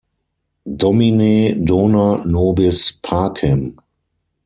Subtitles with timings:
[0.83, 1.33] Domine
[1.71, 2.05] dona
[2.37, 3.61] nobis pacem.